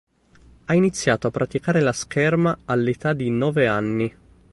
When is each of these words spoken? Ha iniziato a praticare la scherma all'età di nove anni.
Ha 0.65 0.73
iniziato 0.73 1.27
a 1.27 1.29
praticare 1.29 1.79
la 1.79 1.91
scherma 1.93 2.57
all'età 2.65 3.13
di 3.13 3.29
nove 3.29 3.67
anni. 3.67 4.15